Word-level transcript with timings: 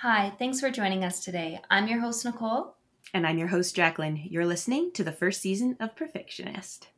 Hi, 0.00 0.34
thanks 0.38 0.60
for 0.60 0.70
joining 0.70 1.04
us 1.04 1.24
today. 1.24 1.58
I'm 1.70 1.88
your 1.88 2.00
host, 2.00 2.22
Nicole. 2.22 2.74
And 3.14 3.26
I'm 3.26 3.38
your 3.38 3.48
host, 3.48 3.74
Jacqueline. 3.74 4.28
You're 4.28 4.44
listening 4.44 4.92
to 4.92 5.02
the 5.02 5.10
first 5.10 5.40
season 5.40 5.74
of 5.80 5.96
Perfectionist. 5.96 6.88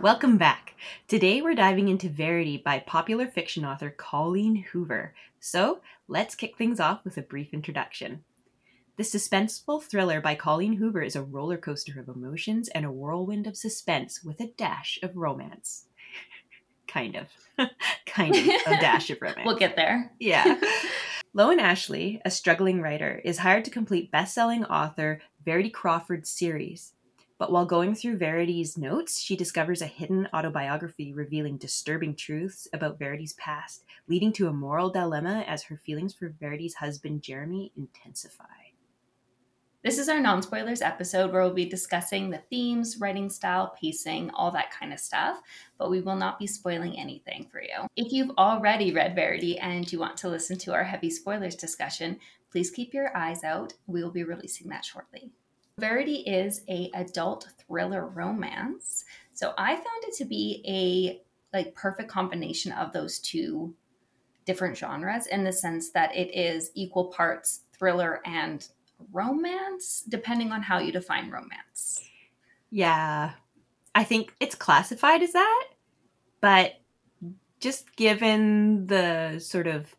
Welcome 0.00 0.38
back. 0.38 0.76
Today 1.08 1.42
we're 1.42 1.56
diving 1.56 1.88
into 1.88 2.08
Verity 2.08 2.58
by 2.58 2.78
popular 2.78 3.26
fiction 3.26 3.64
author 3.64 3.90
Colleen 3.90 4.64
Hoover. 4.70 5.12
So 5.40 5.80
let's 6.06 6.36
kick 6.36 6.56
things 6.56 6.78
off 6.78 7.04
with 7.04 7.16
a 7.18 7.22
brief 7.22 7.52
introduction. 7.52 8.22
The 9.00 9.06
suspenseful 9.06 9.82
thriller 9.82 10.20
by 10.20 10.34
Colleen 10.34 10.74
Hoover 10.74 11.00
is 11.00 11.16
a 11.16 11.22
roller 11.22 11.56
coaster 11.56 11.98
of 11.98 12.14
emotions 12.14 12.68
and 12.68 12.84
a 12.84 12.92
whirlwind 12.92 13.46
of 13.46 13.56
suspense 13.56 14.22
with 14.22 14.40
a 14.40 14.48
dash 14.58 14.98
of 15.02 15.16
romance. 15.16 15.86
kind 16.86 17.16
of. 17.16 17.28
kind 18.04 18.36
of 18.36 18.44
a 18.66 18.78
dash 18.78 19.08
of 19.08 19.16
romance. 19.22 19.46
we'll 19.46 19.56
get 19.56 19.74
there. 19.74 20.12
Yeah. 20.20 20.60
Lowen 21.34 21.60
Ashley, 21.60 22.20
a 22.26 22.30
struggling 22.30 22.82
writer, 22.82 23.22
is 23.24 23.38
hired 23.38 23.64
to 23.64 23.70
complete 23.70 24.10
best-selling 24.10 24.66
author 24.66 25.22
Verity 25.46 25.70
Crawford's 25.70 26.28
series. 26.28 26.92
But 27.38 27.50
while 27.50 27.64
going 27.64 27.94
through 27.94 28.18
Verity's 28.18 28.76
notes, 28.76 29.18
she 29.18 29.34
discovers 29.34 29.80
a 29.80 29.86
hidden 29.86 30.28
autobiography 30.34 31.14
revealing 31.14 31.56
disturbing 31.56 32.16
truths 32.16 32.68
about 32.74 32.98
Verity's 32.98 33.32
past, 33.32 33.82
leading 34.08 34.30
to 34.34 34.48
a 34.48 34.52
moral 34.52 34.90
dilemma 34.90 35.42
as 35.48 35.62
her 35.62 35.78
feelings 35.78 36.12
for 36.12 36.34
Verity's 36.38 36.74
husband 36.74 37.22
Jeremy 37.22 37.72
intensify. 37.78 38.59
This 39.82 39.96
is 39.96 40.10
our 40.10 40.20
non 40.20 40.42
spoilers 40.42 40.82
episode 40.82 41.32
where 41.32 41.42
we'll 41.42 41.54
be 41.54 41.64
discussing 41.64 42.28
the 42.28 42.42
themes, 42.50 42.98
writing 43.00 43.30
style, 43.30 43.74
pacing, 43.80 44.28
all 44.34 44.50
that 44.50 44.70
kind 44.70 44.92
of 44.92 45.00
stuff, 45.00 45.40
but 45.78 45.90
we 45.90 46.02
will 46.02 46.16
not 46.16 46.38
be 46.38 46.46
spoiling 46.46 46.98
anything 46.98 47.46
for 47.50 47.62
you. 47.62 47.86
If 47.96 48.12
you've 48.12 48.36
already 48.36 48.92
read 48.92 49.14
Verity 49.14 49.58
and 49.58 49.90
you 49.90 49.98
want 49.98 50.18
to 50.18 50.28
listen 50.28 50.58
to 50.58 50.74
our 50.74 50.84
heavy 50.84 51.08
spoilers 51.08 51.54
discussion, 51.54 52.18
please 52.52 52.70
keep 52.70 52.92
your 52.92 53.16
eyes 53.16 53.42
out. 53.42 53.72
We 53.86 54.02
will 54.02 54.10
be 54.10 54.22
releasing 54.22 54.68
that 54.68 54.84
shortly. 54.84 55.30
Verity 55.78 56.24
is 56.26 56.60
a 56.68 56.90
adult 56.92 57.48
thriller 57.66 58.06
romance. 58.06 59.06
So 59.32 59.54
I 59.56 59.76
found 59.76 60.04
it 60.08 60.14
to 60.16 60.26
be 60.26 60.62
a 60.68 61.56
like 61.56 61.74
perfect 61.74 62.10
combination 62.10 62.72
of 62.72 62.92
those 62.92 63.18
two 63.18 63.74
different 64.44 64.76
genres 64.76 65.26
in 65.26 65.42
the 65.42 65.54
sense 65.54 65.90
that 65.92 66.14
it 66.14 66.36
is 66.36 66.70
equal 66.74 67.06
parts 67.06 67.60
thriller 67.72 68.20
and 68.26 68.68
romance, 69.12 70.04
depending 70.08 70.52
on 70.52 70.62
how 70.62 70.78
you 70.78 70.92
define 70.92 71.30
romance. 71.30 72.02
Yeah. 72.70 73.32
I 73.94 74.04
think 74.04 74.34
it's 74.40 74.54
classified 74.54 75.22
as 75.22 75.32
that, 75.32 75.64
but 76.40 76.80
just 77.58 77.94
given 77.96 78.86
the 78.86 79.38
sort 79.38 79.66
of 79.66 79.94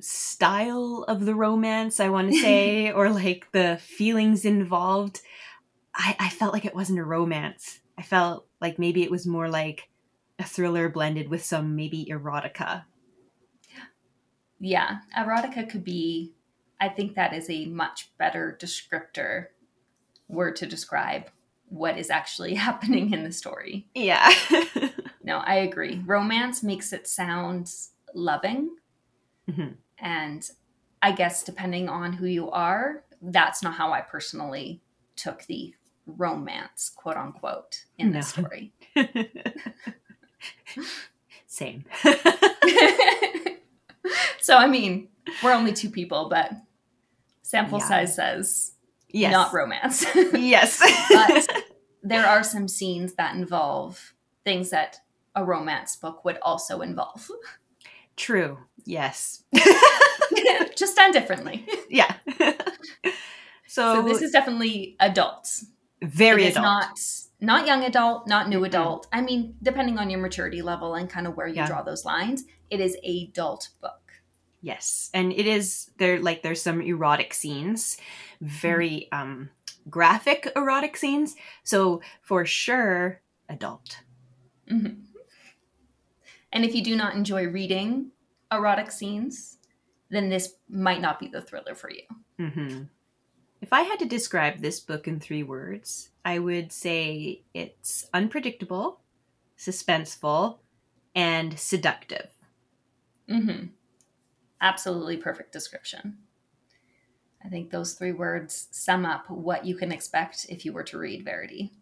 style 0.00 1.04
of 1.08 1.24
the 1.24 1.34
romance, 1.34 2.00
I 2.00 2.08
want 2.08 2.32
to 2.32 2.38
say, 2.38 2.92
or 2.92 3.10
like 3.10 3.50
the 3.52 3.78
feelings 3.80 4.44
involved, 4.44 5.20
I, 5.94 6.16
I 6.18 6.28
felt 6.28 6.52
like 6.52 6.64
it 6.64 6.74
wasn't 6.74 6.98
a 6.98 7.04
romance. 7.04 7.80
I 7.96 8.02
felt 8.02 8.46
like 8.60 8.78
maybe 8.78 9.02
it 9.02 9.10
was 9.10 9.26
more 9.26 9.48
like 9.48 9.88
a 10.38 10.44
thriller 10.44 10.88
blended 10.88 11.28
with 11.28 11.44
some 11.44 11.76
maybe 11.76 12.06
erotica. 12.10 12.84
Yeah, 14.58 14.98
erotica 15.16 15.68
could 15.68 15.84
be 15.84 16.32
I 16.80 16.88
think 16.88 17.14
that 17.14 17.32
is 17.32 17.48
a 17.48 17.66
much 17.66 18.10
better 18.18 18.56
descriptor 18.60 19.46
word 20.28 20.56
to 20.56 20.66
describe 20.66 21.30
what 21.68 21.98
is 21.98 22.10
actually 22.10 22.54
happening 22.66 23.12
in 23.12 23.24
the 23.24 23.32
story. 23.32 23.86
Yeah. 23.94 24.32
no, 25.22 25.38
I 25.38 25.56
agree. 25.56 26.02
Romance 26.04 26.62
makes 26.62 26.92
it 26.92 27.06
sound 27.06 27.72
loving. 28.14 28.70
Mm-hmm. 29.50 29.72
And 29.98 30.50
I 31.02 31.12
guess 31.12 31.42
depending 31.42 31.88
on 31.88 32.12
who 32.14 32.26
you 32.26 32.50
are, 32.50 33.04
that's 33.22 33.62
not 33.62 33.74
how 33.74 33.92
I 33.92 34.00
personally 34.00 34.82
took 35.14 35.44
the 35.46 35.74
romance, 36.06 36.90
quote 36.94 37.16
unquote, 37.16 37.84
in 37.98 38.12
no. 38.12 38.18
the 38.18 38.22
story. 38.22 38.72
Same. 41.46 41.84
so, 44.40 44.56
I 44.56 44.66
mean, 44.66 45.08
we're 45.42 45.52
only 45.52 45.72
two 45.72 45.90
people, 45.90 46.28
but 46.28 46.52
sample 47.46 47.78
yeah. 47.78 47.88
size 47.88 48.16
says 48.16 48.72
yes. 49.10 49.32
not 49.32 49.52
romance. 49.52 50.04
yes. 50.34 50.82
but 51.10 51.64
there 52.02 52.26
are 52.26 52.42
some 52.42 52.66
scenes 52.66 53.14
that 53.14 53.34
involve 53.34 54.14
things 54.44 54.70
that 54.70 54.98
a 55.34 55.44
romance 55.44 55.96
book 55.96 56.24
would 56.24 56.38
also 56.42 56.80
involve. 56.80 57.30
True. 58.16 58.58
Yes. 58.84 59.44
Just 60.76 60.96
done 60.96 61.12
differently. 61.12 61.66
Yeah. 61.88 62.14
so, 63.66 63.94
so, 63.94 64.02
this 64.02 64.22
is 64.22 64.32
definitely 64.32 64.96
adults. 64.98 65.66
Very 66.02 66.44
it 66.44 66.50
adult. 66.56 66.64
not 66.64 66.98
not 67.40 67.66
young 67.66 67.84
adult, 67.84 68.26
not 68.26 68.48
new 68.48 68.64
adult. 68.64 69.06
I 69.12 69.20
mean, 69.20 69.56
depending 69.62 69.98
on 69.98 70.10
your 70.10 70.20
maturity 70.20 70.62
level 70.62 70.94
and 70.94 71.08
kind 71.08 71.26
of 71.26 71.36
where 71.36 71.46
you 71.46 71.56
yeah. 71.56 71.66
draw 71.66 71.82
those 71.82 72.04
lines, 72.04 72.44
it 72.70 72.80
is 72.80 72.96
adult 73.04 73.70
book. 73.80 74.05
Yes, 74.66 75.10
and 75.14 75.32
it 75.32 75.46
is 75.46 75.92
there. 75.96 76.18
Like 76.18 76.42
there's 76.42 76.60
some 76.60 76.80
erotic 76.80 77.32
scenes, 77.34 77.98
very 78.40 79.06
mm-hmm. 79.12 79.22
um, 79.22 79.50
graphic 79.88 80.50
erotic 80.56 80.96
scenes. 80.96 81.36
So 81.62 82.00
for 82.20 82.44
sure, 82.44 83.20
adult. 83.48 84.00
Mm-hmm. 84.68 85.02
And 86.50 86.64
if 86.64 86.74
you 86.74 86.82
do 86.82 86.96
not 86.96 87.14
enjoy 87.14 87.46
reading 87.46 88.10
erotic 88.50 88.90
scenes, 88.90 89.58
then 90.10 90.30
this 90.30 90.54
might 90.68 91.00
not 91.00 91.20
be 91.20 91.28
the 91.28 91.42
thriller 91.42 91.76
for 91.76 91.88
you. 91.88 92.02
Mm-hmm. 92.40 92.82
If 93.60 93.72
I 93.72 93.82
had 93.82 94.00
to 94.00 94.04
describe 94.04 94.62
this 94.62 94.80
book 94.80 95.06
in 95.06 95.20
three 95.20 95.44
words, 95.44 96.10
I 96.24 96.40
would 96.40 96.72
say 96.72 97.42
it's 97.54 98.08
unpredictable, 98.12 98.98
suspenseful, 99.56 100.58
and 101.14 101.56
seductive. 101.56 102.30
Mm-hmm 103.30 103.66
absolutely 104.60 105.16
perfect 105.16 105.52
description. 105.52 106.18
I 107.44 107.48
think 107.48 107.70
those 107.70 107.92
three 107.92 108.12
words 108.12 108.68
sum 108.72 109.06
up 109.06 109.30
what 109.30 109.64
you 109.64 109.76
can 109.76 109.92
expect 109.92 110.46
if 110.48 110.64
you 110.64 110.72
were 110.72 110.82
to 110.84 110.98
read 110.98 111.24
Verity. 111.24 111.72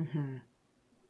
Mm-hmm. 0.00 0.36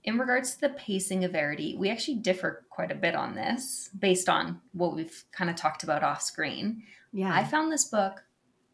In 0.05 0.19
regards 0.19 0.55
to 0.55 0.61
the 0.63 0.71
pacing 0.71 1.25
of 1.25 1.33
Verity, 1.33 1.77
we 1.79 1.91
actually 1.91 2.17
differ 2.17 2.65
quite 2.71 2.91
a 2.91 2.95
bit 2.95 3.15
on 3.15 3.35
this 3.35 3.91
based 3.99 4.31
on 4.31 4.61
what 4.73 4.97
we've 4.97 5.25
kind 5.33 5.51
of 5.51 5.57
talked 5.57 5.83
about 5.83 6.03
off 6.03 6.23
screen. 6.23 6.83
Yeah. 7.13 7.35
I 7.35 7.45
found 7.45 7.71
this 7.71 7.85
book 7.85 8.23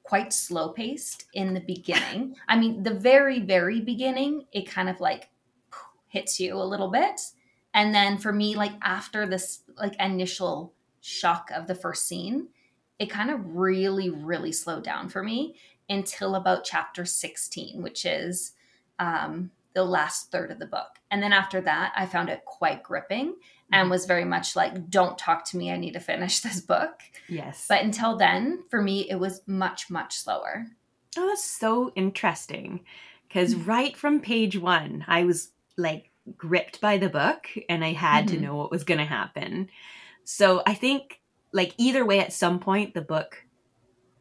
quite 0.05 0.33
slow 0.33 0.69
paced 0.69 1.25
in 1.35 1.53
the 1.53 1.61
beginning. 1.61 2.37
I 2.47 2.57
mean, 2.57 2.85
the 2.85 2.95
very, 2.95 3.41
very 3.41 3.81
beginning, 3.81 4.47
it 4.53 4.71
kind 4.71 4.89
of 4.89 5.01
like 5.01 5.31
hits 6.07 6.39
you 6.39 6.55
a 6.55 6.63
little 6.63 6.91
bit. 6.93 7.21
And 7.75 7.93
then 7.93 8.19
for 8.19 8.33
me, 8.33 8.55
like 8.55 8.73
after 8.83 9.27
this 9.27 9.63
like 9.77 9.97
initial 9.99 10.75
shock 11.07 11.51
of 11.55 11.69
the 11.69 11.75
first 11.75 12.07
scene, 12.07 12.49
it 12.99 13.07
kind 13.07 13.31
of 13.31 13.55
really, 13.55 14.11
really 14.11 14.51
slowed 14.51 14.83
down 14.83 15.09
for 15.09 15.23
me 15.23 15.55
until 15.89 16.35
about 16.35 16.65
chapter 16.65 17.05
16, 17.05 17.81
which 17.81 18.05
is 18.05 18.53
um, 18.99 19.51
the 19.75 19.85
last 19.85 20.33
third 20.33 20.51
of 20.51 20.59
the 20.59 20.67
book. 20.67 20.99
And 21.11 21.23
then 21.23 21.33
after 21.33 21.61
that, 21.61 21.93
I 21.95 22.07
found 22.07 22.29
it 22.29 22.45
quite 22.45 22.83
gripping 22.83 23.37
and 23.71 23.85
mm-hmm. 23.85 23.91
was 23.91 24.07
very 24.07 24.25
much 24.25 24.57
like, 24.57 24.91
don't 24.91 25.17
talk 25.17 25.45
to 25.47 25.57
me. 25.57 25.71
I 25.71 25.77
need 25.77 25.93
to 25.93 26.01
finish 26.01 26.41
this 26.41 26.61
book. 26.61 27.03
Yes. 27.29 27.67
But 27.69 27.85
until 27.85 28.17
then, 28.17 28.65
for 28.69 28.83
me, 28.83 29.09
it 29.09 29.17
was 29.17 29.43
much, 29.47 29.89
much 29.89 30.17
slower. 30.17 30.67
Oh, 31.17 31.29
that's 31.29 31.45
so 31.45 31.93
interesting. 31.95 32.81
Because 33.29 33.55
mm-hmm. 33.55 33.71
right 33.71 33.97
from 33.97 34.21
page 34.21 34.59
one, 34.59 35.05
I 35.07 35.23
was 35.23 35.51
like 35.77 36.11
gripped 36.37 36.81
by 36.81 36.99
the 36.99 37.09
book 37.09 37.47
and 37.69 37.85
I 37.85 37.93
had 37.93 38.27
mm-hmm. 38.27 38.35
to 38.37 38.43
know 38.43 38.57
what 38.57 38.73
was 38.73 38.83
going 38.83 38.99
to 38.99 39.05
happen. 39.05 39.69
So 40.27 40.61
I 40.67 40.75
think 40.75 41.21
like 41.53 41.73
either 41.79 42.05
way 42.05 42.19
at 42.19 42.33
some 42.33 42.59
point 42.59 42.95
the 42.95 43.01
book 43.01 43.45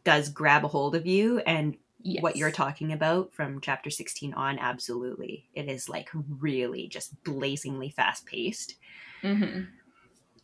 does 0.04 0.30
grab 0.30 0.64
a 0.64 0.68
hold 0.68 0.96
of 0.96 1.08
you 1.08 1.40
and 1.40 1.76
yes. 2.00 2.22
what 2.22 2.36
you're 2.36 2.52
talking 2.52 2.94
about 2.94 3.34
from 3.34 3.60
chapter 3.60 3.90
16 3.90 4.36
on 4.36 4.60
absolutely. 4.60 5.50
It 5.56 5.68
is 5.68 5.90
like 5.90 6.10
really 6.14 6.88
just 6.88 7.22
blazingly 7.24 7.90
fast 7.90 8.28
paced 8.28 8.76
mm-hmm. 9.24 9.64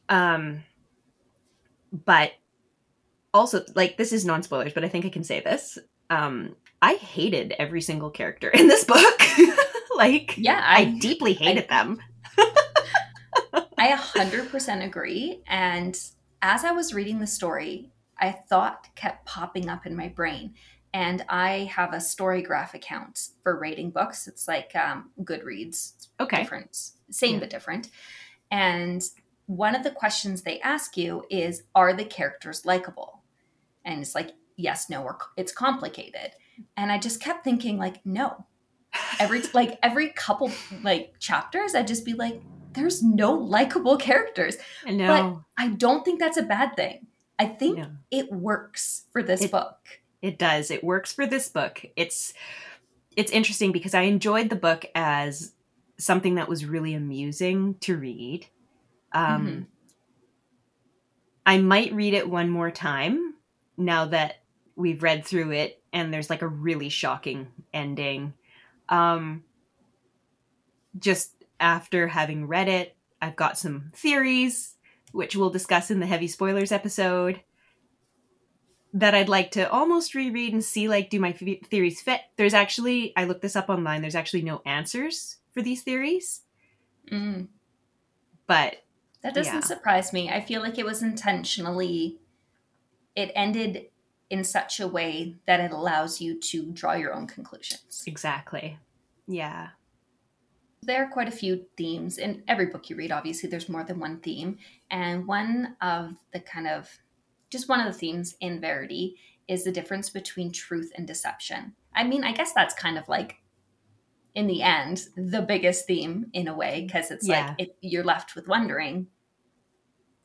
um 0.10 0.64
but 1.92 2.32
also 3.32 3.64
like 3.76 3.98
this 3.98 4.12
is 4.12 4.26
non 4.26 4.42
spoilers 4.42 4.74
but 4.74 4.84
i 4.84 4.90
think 4.90 5.06
i 5.06 5.10
can 5.10 5.24
say 5.24 5.42
this. 5.42 5.78
Um 6.10 6.56
i 6.82 6.96
hated 6.96 7.54
every 7.60 7.82
single 7.82 8.10
character 8.10 8.50
in 8.50 8.68
this 8.68 8.84
book. 8.84 9.22
Like 9.94 10.34
yeah 10.38 10.64
I, 10.66 10.82
I 10.82 10.86
deeply 11.00 11.34
hated 11.34 11.66
I, 11.70 11.84
them 11.84 12.00
I 13.82 13.96
100% 13.98 14.86
agree. 14.86 15.42
And 15.48 15.98
as 16.44 16.64
I 16.64 16.72
was 16.72 16.94
reading 16.94 17.20
the 17.20 17.26
story, 17.26 17.90
I 18.20 18.32
thought 18.32 18.88
kept 18.96 19.26
popping 19.26 19.70
up 19.70 19.88
in 19.88 19.96
my 19.96 20.08
brain. 20.08 20.54
And 20.94 21.26
I 21.28 21.72
have 21.76 21.92
a 21.94 21.98
Storygraph 21.98 22.76
account 22.76 23.30
for 23.42 23.58
rating 23.58 23.90
books. 23.90 24.28
It's 24.28 24.48
like 24.48 24.76
um, 24.76 25.10
Goodreads. 25.22 26.10
Okay. 26.20 26.38
Different, 26.44 26.76
same 27.10 27.36
Yeah. 27.36 27.40
but 27.40 27.50
different. 27.50 27.90
And 28.52 29.02
one 29.48 29.74
of 29.76 29.84
the 29.84 29.90
questions 29.90 30.44
they 30.44 30.60
ask 30.60 30.96
you 30.96 31.24
is 31.32 31.64
Are 31.74 31.94
the 31.94 32.06
characters 32.06 32.66
likable? 32.68 33.24
And 33.84 34.02
it's 34.02 34.14
like, 34.14 34.34
yes, 34.58 34.92
no, 34.92 35.02
or 35.02 35.18
it's 35.38 35.52
complicated. 35.52 36.34
And 36.78 36.92
I 36.92 37.00
just 37.00 37.20
kept 37.20 37.44
thinking, 37.44 37.80
like, 37.80 38.06
no. 38.06 38.46
Every 39.20 39.42
like 39.54 39.80
every 39.82 40.10
couple 40.10 40.52
like 40.84 41.14
chapters, 41.20 41.74
I'd 41.74 41.88
just 41.88 42.06
be 42.06 42.14
like, 42.14 42.42
there's 42.74 43.04
no 43.04 43.34
likable 43.34 43.98
characters. 43.98 44.58
no, 44.88 45.44
I 45.58 45.70
don't 45.70 46.04
think 46.06 46.20
that's 46.20 46.38
a 46.38 46.44
bad 46.44 46.76
thing. 46.76 47.08
I 47.40 47.46
think 47.46 47.78
no, 47.80 47.88
it 48.12 48.32
works 48.32 49.06
for 49.12 49.24
this 49.24 49.42
It- 49.44 49.52
book. 49.52 50.00
it 50.22 50.38
does. 50.38 50.70
It 50.72 50.84
works 50.84 51.12
for 51.14 51.26
this 51.26 51.50
book. 51.50 51.84
It's 51.96 52.34
it's 53.18 53.32
interesting 53.32 53.72
because 53.74 53.94
I 53.94 54.04
enjoyed 54.04 54.50
the 54.50 54.56
book 54.56 54.86
as 54.96 55.54
something 55.98 56.36
that 56.36 56.48
was 56.48 56.66
really 56.66 56.94
amusing 56.94 57.76
to 57.82 57.98
read. 57.98 58.48
Um, 59.12 59.48
Mhm. 59.48 59.66
I 61.46 61.58
might 61.58 61.92
read 61.94 62.14
it 62.14 62.30
one 62.30 62.50
more 62.50 62.72
time 62.72 63.34
now 63.76 64.06
that 64.06 64.38
we've 64.78 65.04
read 65.04 65.26
through 65.26 65.52
it 65.52 65.82
and 65.92 66.14
there's 66.14 66.30
like 66.30 66.42
a 66.42 66.48
really 66.48 66.88
shocking 66.90 67.48
ending. 67.74 68.34
Um, 68.88 69.44
just 70.98 71.34
after 71.62 72.08
having 72.10 72.48
read 72.48 72.68
it, 72.68 72.98
I've 73.22 73.36
got 73.38 73.58
some 73.58 73.92
theories, 73.96 74.76
which 75.12 75.36
we'll 75.36 75.50
discuss 75.52 75.92
in 75.92 76.00
the 76.00 76.06
heavy 76.08 76.28
spoilers 76.28 76.72
episode, 76.72 77.42
that 78.94 79.16
I'd 79.16 79.30
like 79.30 79.52
to 79.52 79.70
almost 79.70 80.16
reread 80.16 80.52
and 80.54 80.64
see 80.64 80.90
like 80.90 81.10
do 81.10 81.20
my 81.20 81.30
f- 81.30 81.68
theories 81.70 82.02
fit. 82.02 82.22
There's 82.36 82.54
actually 82.54 83.14
I 83.16 83.24
looked 83.24 83.42
this 83.42 83.56
up 83.56 83.70
online. 83.70 84.02
There's 84.02 84.16
actually 84.16 84.42
no 84.42 84.62
answers 84.66 85.38
for 85.54 85.62
these 85.62 85.82
theories, 85.84 86.42
Mm. 87.12 87.48
but 88.48 88.78
That 89.22 89.36
doesn't 89.36 89.54
Yeah. 89.54 89.60
surprise 89.60 90.12
me. 90.12 90.30
I 90.32 90.42
feel 90.42 90.62
like 90.64 90.80
it 90.80 90.86
was 90.86 91.04
intentionally, 91.04 92.18
it 93.16 93.32
ended 93.36 93.92
in 94.32 94.44
such 94.44 94.80
a 94.80 94.88
way 94.88 95.36
that 95.46 95.60
it 95.60 95.72
allows 95.72 96.20
you 96.20 96.40
to 96.40 96.72
draw 96.72 96.94
your 96.94 97.14
own 97.14 97.28
conclusions. 97.28 98.04
exactly, 98.08 98.80
yeah, 99.28 99.70
There 100.84 101.04
are 101.04 101.10
quite 101.10 101.28
a 101.28 101.32
few 101.32 101.66
themes 101.78 102.18
in 102.18 102.44
every 102.48 102.66
book 102.68 102.90
you 102.90 102.96
read. 102.96 103.12
Obviously, 103.12 103.50
there's 103.50 103.70
more 103.70 103.84
than 103.84 104.00
one 104.00 104.20
theme. 104.20 104.58
And 104.90 105.28
one 105.28 105.76
of 105.82 106.16
the 106.34 106.40
kind 106.40 106.68
of, 106.68 106.90
just 107.52 107.70
one 107.70 107.80
of 107.80 107.86
the 107.86 107.98
themes 107.98 108.36
in 108.42 108.60
Verity 108.60 109.16
is 109.48 109.64
the 109.64 109.72
difference 109.72 110.10
between 110.10 110.52
truth 110.52 110.92
and 110.96 111.06
deception. 111.06 111.76
I 111.94 112.04
mean, 112.04 112.24
I 112.24 112.32
guess 112.32 112.54
that's 112.54 112.74
kind 112.74 112.98
of 112.98 113.08
like, 113.08 113.36
in 114.34 114.48
the 114.48 114.64
end, 114.64 115.04
the 115.16 115.42
biggest 115.42 115.86
theme 115.86 116.28
in 116.34 116.48
a 116.48 116.56
way, 116.56 116.86
because 116.88 117.12
it's 117.12 117.28
Yeah. 117.28 117.48
like 117.48 117.56
it, 117.60 117.76
you're 117.82 118.04
left 118.04 118.34
with 118.34 118.48
wondering 118.48 119.08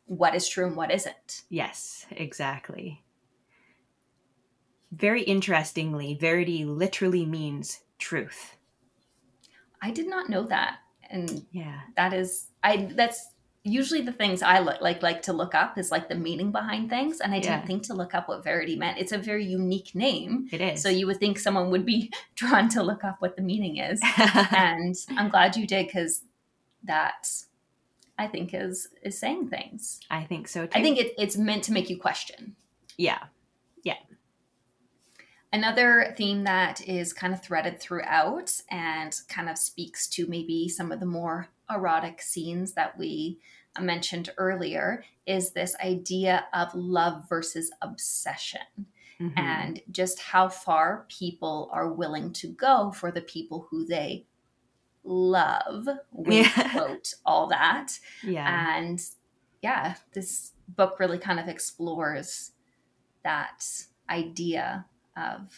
what 0.06 0.34
is 0.34 0.48
true 0.48 0.66
and 0.66 0.76
what 0.76 0.92
isn't. 0.92 1.42
yes, 1.50 2.06
exactly. 2.12 3.02
Very 4.92 5.22
interestingly, 5.22 6.14
verity 6.14 6.64
literally 6.64 7.26
means 7.26 7.80
truth. 7.98 8.55
I 9.82 9.90
did 9.90 10.08
not 10.08 10.28
know 10.28 10.44
that. 10.44 10.78
And 11.10 11.46
Yeah, 11.52 11.80
that 11.96 12.12
is 12.12 12.48
I 12.64 12.88
that's 12.94 13.28
usually 13.62 14.00
the 14.00 14.12
things 14.12 14.42
I 14.42 14.60
look 14.60 14.80
like 14.80 15.02
like 15.02 15.22
to 15.22 15.32
look 15.32 15.54
up 15.54 15.76
is 15.76 15.90
like 15.90 16.08
the 16.08 16.14
meaning 16.14 16.52
behind 16.52 16.88
things. 16.88 17.20
And 17.20 17.32
I 17.34 17.40
didn't 17.40 17.60
Yeah. 17.62 17.66
think 17.66 17.82
to 17.84 17.94
look 17.94 18.14
up 18.14 18.28
what 18.28 18.44
Verity 18.44 18.76
meant. 18.76 18.98
It's 18.98 19.12
a 19.12 19.18
very 19.18 19.44
unique 19.44 19.94
name. 19.94 20.48
it 20.52 20.60
is. 20.60 20.82
So 20.82 20.88
you 20.88 21.06
would 21.06 21.18
think 21.18 21.38
someone 21.38 21.70
would 21.70 21.84
be 21.86 22.12
drawn 22.36 22.68
to 22.70 22.82
look 22.82 23.02
up 23.04 23.16
what 23.20 23.36
the 23.36 23.42
meaning 23.42 23.76
is. 23.78 24.00
and 24.52 24.94
I'm 25.16 25.28
glad 25.28 25.56
you 25.56 25.66
did 25.66 25.86
because 25.86 26.22
that 26.84 27.28
I 28.18 28.26
think 28.28 28.54
is 28.54 28.88
is 29.02 29.18
saying 29.18 29.48
things. 29.48 30.00
I 30.10 30.22
think 30.24 30.48
so 30.48 30.66
too. 30.66 30.78
I 30.78 30.82
think 30.82 30.98
it, 30.98 31.14
it's 31.18 31.36
meant 31.36 31.64
to 31.64 31.72
make 31.72 31.90
you 31.90 31.98
question. 31.98 32.56
Yeah. 32.96 33.18
Yeah, 33.82 33.96
Another 35.52 36.12
theme 36.16 36.44
that 36.44 36.86
is 36.86 37.12
kind 37.12 37.32
of 37.32 37.42
threaded 37.42 37.80
throughout 37.80 38.60
and 38.70 39.18
kind 39.28 39.48
of 39.48 39.56
speaks 39.56 40.06
to 40.08 40.26
maybe 40.26 40.68
some 40.68 40.92
of 40.92 41.00
the 41.00 41.06
more 41.06 41.48
erotic 41.70 42.20
scenes 42.20 42.72
that 42.72 42.98
we 42.98 43.38
mentioned 43.80 44.30
earlier 44.38 45.04
is 45.26 45.50
this 45.52 45.76
idea 45.84 46.46
of 46.52 46.74
love 46.74 47.28
versus 47.28 47.70
obsession 47.82 48.60
Mhm. 49.20 49.32
and 49.38 49.82
just 49.90 50.18
how 50.20 50.48
far 50.48 51.06
people 51.08 51.70
are 51.72 51.90
willing 51.92 52.32
to 52.34 52.48
go 52.48 52.90
for 52.92 53.10
the 53.10 53.22
people 53.22 53.66
who 53.70 53.86
they 53.86 54.26
love. 55.04 55.88
We 56.12 56.40
Yeah. 56.42 56.70
quote, 56.72 57.14
all 57.24 57.46
that. 57.48 57.98
yeah, 58.22 58.76
And 58.76 59.00
yeah, 59.62 59.94
this 60.12 60.52
book 60.68 60.98
really 61.00 61.18
kind 61.18 61.40
of 61.40 61.48
explores 61.48 62.52
that 63.24 63.86
idea 64.10 64.84
of 65.16 65.50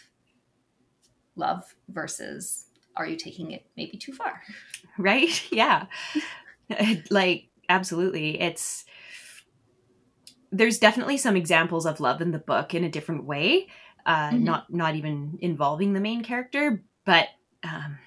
love 1.37 1.75
versus 1.89 2.67
are 2.97 3.07
you 3.07 3.17
taking 3.17 3.53
it 3.53 3.67
maybe 3.77 3.97
too 3.97 4.13
far? 4.13 4.43
right? 4.99 5.43
Yeah, 5.53 5.87
like 7.11 7.49
absolutely. 7.69 8.41
It's 8.41 8.85
there's 10.51 10.79
definitely 10.79 11.19
some 11.19 11.37
examples 11.37 11.85
of 11.87 12.01
love 12.01 12.21
in 12.23 12.31
the 12.33 12.39
book 12.39 12.75
in 12.75 12.85
a 12.85 12.91
different 12.91 13.25
way, 13.25 13.69
uh, 14.07 14.31
Mhm. 14.31 14.43
not 14.43 14.73
not 14.73 14.95
even 14.97 15.39
involving 15.41 15.93
the 15.93 16.01
main 16.01 16.23
character, 16.23 16.83
but. 17.05 17.29
Um, 17.63 17.99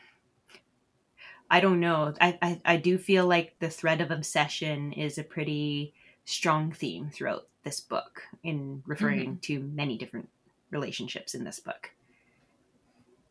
I 1.49 1.59
don't 1.59 1.81
know. 1.81 2.13
I, 2.21 2.37
I 2.41 2.61
I 2.63 2.77
do 2.77 2.97
feel 2.97 3.27
like 3.27 3.55
the 3.59 3.69
thread 3.69 3.99
of 3.99 4.09
obsession 4.09 4.93
is 4.93 5.17
a 5.17 5.23
pretty 5.23 5.93
strong 6.23 6.71
theme 6.71 7.09
throughout 7.09 7.49
this 7.63 7.81
book 7.81 8.21
in 8.41 8.81
referring 8.85 9.37
to 9.39 9.59
many 9.59 9.97
different 9.97 10.29
relationships 10.71 11.35
in 11.35 11.43
this 11.43 11.59
book. 11.59 11.91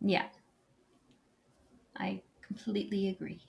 Yeah. 0.01 0.27
I 1.97 2.23
completely 2.47 3.09
agree. 3.09 3.41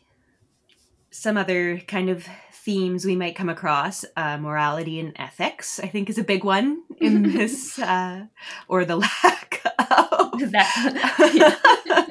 Some 1.11 1.37
other 1.37 1.79
kind 1.79 2.09
of 2.09 2.25
themes 2.53 3.05
we 3.05 3.15
might 3.15 3.35
come 3.35 3.49
across 3.49 4.05
uh, 4.15 4.37
morality 4.37 4.99
and 4.99 5.13
ethics, 5.17 5.79
I 5.79 5.87
think, 5.87 6.09
is 6.09 6.17
a 6.17 6.23
big 6.23 6.43
one 6.43 6.83
in 6.99 7.23
this, 7.33 7.77
uh, 7.79 8.25
or 8.67 8.85
the 8.85 8.95
lack 8.97 9.61
of. 9.89 10.31
That- 10.51 12.07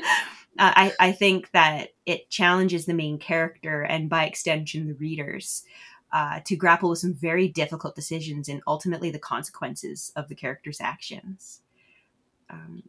Uh, 0.58 0.72
I, 0.76 0.92
I 1.00 1.12
think 1.12 1.50
that 1.52 1.90
it 2.04 2.28
challenges 2.28 2.84
the 2.84 2.92
main 2.92 3.18
character 3.18 3.80
and 3.80 4.10
by 4.10 4.26
extension 4.26 4.88
the 4.88 4.94
readers 4.94 5.64
uh, 6.12 6.40
to 6.44 6.54
grapple 6.54 6.90
with 6.90 6.99
some 6.99 7.14
very 7.14 7.49
difficult 7.49 7.94
decisions 7.94 8.46
and 8.46 8.60
ultimately 8.66 9.10
the 9.10 9.18
consequences 9.18 10.12
of 10.16 10.28
the 10.28 10.34
character's 10.34 10.78
actions. 10.78 11.62
Um, 12.50 12.83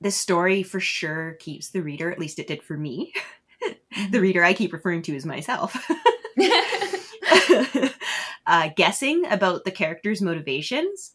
this 0.00 0.16
story 0.16 0.62
for 0.62 0.78
sure 0.80 1.34
keeps 1.40 1.70
the 1.70 1.80
reader, 1.82 2.10
at 2.10 2.18
least 2.18 2.38
it 2.38 2.46
did 2.46 2.62
for 2.62 2.76
me. 2.76 3.12
the 4.10 4.20
reader 4.20 4.44
I 4.44 4.52
keep 4.52 4.72
referring 4.72 5.02
to 5.02 5.16
is 5.16 5.24
myself. 5.24 5.74
uh, 8.46 8.68
guessing 8.76 9.24
about 9.26 9.64
the 9.64 9.70
character's 9.70 10.20
motivations 10.22 11.14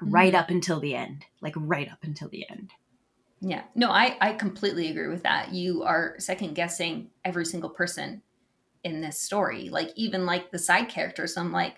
right 0.00 0.32
Mhm. 0.32 0.38
up 0.38 0.50
until 0.50 0.80
the 0.80 0.94
end. 0.94 1.24
Like 1.40 1.54
right 1.56 1.90
up 1.90 2.02
until 2.02 2.28
the 2.28 2.48
end. 2.48 2.70
Yeah. 3.40 3.64
No, 3.74 3.90
I, 3.90 4.16
I 4.20 4.32
completely 4.34 4.88
agree 4.88 5.08
with 5.08 5.22
that. 5.24 5.52
You 5.52 5.82
are 5.82 6.14
second 6.18 6.54
guessing 6.54 7.10
every 7.24 7.44
single 7.44 7.70
person 7.70 8.22
in 8.84 9.00
this 9.00 9.18
story. 9.18 9.68
Like 9.68 9.90
even 9.96 10.26
like 10.26 10.50
the 10.50 10.58
side 10.58 10.88
characters, 10.88 11.36
I'm 11.36 11.52
like, 11.52 11.76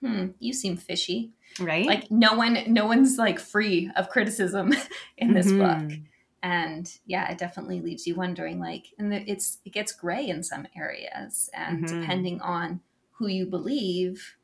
hmm, 0.00 0.28
you 0.38 0.52
seem 0.52 0.76
fishy. 0.76 1.32
Right? 1.60 1.86
Like 1.86 2.10
no 2.10 2.34
one 2.34 2.72
no 2.72 2.86
one's 2.86 3.16
like 3.18 3.38
free 3.40 3.90
of 3.96 4.08
criticism 4.08 4.72
in 5.18 5.34
this 5.34 5.46
Mhm. 5.52 5.58
book. 5.58 5.98
And 6.42 6.98
yeah, 7.06 7.30
it 7.30 7.38
definitely 7.38 7.80
leaves 7.80 8.06
you 8.06 8.14
wondering 8.14 8.60
like 8.60 8.86
and 8.98 9.12
it's 9.12 9.58
it 9.64 9.72
gets 9.72 9.92
gray 9.92 10.28
in 10.28 10.42
some 10.42 10.66
areas. 10.76 11.50
And 11.54 11.84
Mhm. 11.84 12.00
depending 12.00 12.40
on 12.40 12.80
who 13.12 13.26
you 13.26 13.46
believe, 13.46 14.36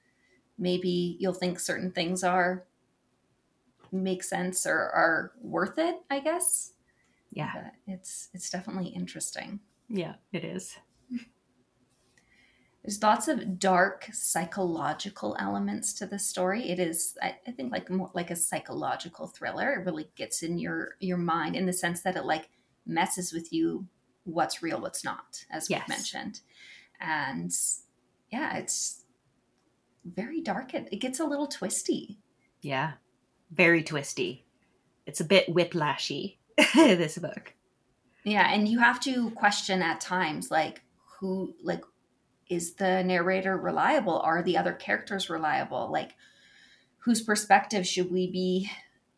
maybe 0.59 1.17
you'll 1.21 1.33
think 1.35 1.61
certain 1.61 1.93
things 1.93 2.25
are 2.25 2.65
make 3.93 4.25
sense 4.25 4.67
or 4.67 4.77
are 4.79 5.33
worth 5.41 5.79
it, 5.79 6.01
I 6.11 6.19
guess 6.21 6.73
Yeah. 7.31 7.53
but 7.55 7.73
it's 7.87 8.29
it's 8.33 8.51
definitely 8.51 8.89
interesting. 8.89 9.61
Yeah, 9.89 10.15
it 10.33 10.45
is. 10.45 10.77
There's 12.85 13.03
lots 13.03 13.29
of 13.29 13.59
dark 13.59 14.09
psychological 14.13 15.35
elements 15.41 15.95
to 15.95 16.07
this 16.07 16.27
story. 16.27 16.69
It 16.69 16.79
is, 16.79 17.17
I, 17.23 17.37
I 17.47 17.53
think, 17.53 17.73
like 17.73 17.89
more 17.91 18.11
like 18.13 18.31
a 18.31 18.37
psychological 18.37 19.27
thriller. 19.27 19.73
It 19.73 19.87
really 19.87 20.09
gets 20.17 20.43
in 20.43 20.59
your 20.59 20.97
your 21.01 21.17
mind 21.17 21.57
in 21.57 21.65
the 21.67 21.73
sense 21.73 22.03
that 22.03 22.17
it 22.17 22.25
like 22.27 22.51
messes 22.87 23.33
with 23.33 23.53
you, 23.55 23.87
what's 24.25 24.63
real, 24.63 24.81
what's 24.81 25.03
not, 25.03 25.45
as 25.51 25.71
Yes. 25.71 25.81
we've 25.83 25.97
mentioned, 25.97 26.41
and 27.01 27.51
yeah, 28.31 28.57
it's 28.59 29.05
very 30.05 30.43
dark. 30.43 30.75
It, 30.75 30.89
it 30.93 30.97
gets 31.01 31.21
a 31.21 31.25
little 31.25 31.47
twisty 31.47 32.19
Yeah. 32.61 32.93
Very 33.51 33.83
twisty. 33.83 34.45
It's 35.07 35.21
a 35.21 35.25
bit 35.25 35.47
whiplashy, 35.49 36.37
this 36.75 37.17
book. 37.19 37.55
Yeah, 38.25 38.53
and 38.53 38.67
you 38.69 38.79
have 38.81 39.01
to 39.01 39.31
question 39.31 39.81
at 39.83 40.01
times 40.01 40.51
like 40.51 40.83
who 41.21 41.55
like 41.63 41.83
is 42.49 42.75
the 42.75 43.03
narrator 43.03 43.57
reliable? 43.57 44.21
Are 44.21 44.43
the 44.43 44.57
other 44.57 44.73
characters 44.73 45.31
reliable? 45.31 45.91
Like 45.91 46.15
whose 46.99 47.23
perspective 47.23 47.87
should 47.87 48.11
we 48.11 48.31
be, 48.31 48.71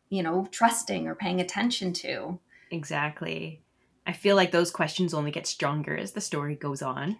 you 0.09 0.23
know, 0.23 0.47
trusting 0.51 1.07
or 1.07 1.15
paying 1.15 1.39
attention 1.39 1.93
to? 1.93 2.39
Exactly. 2.71 3.61
I 4.05 4.13
feel 4.13 4.35
like 4.35 4.51
those 4.51 4.71
questions 4.71 5.13
only 5.13 5.31
get 5.31 5.47
stronger 5.47 5.97
as 5.97 6.13
the 6.13 6.21
story 6.21 6.55
goes 6.55 6.81
on. 6.81 7.17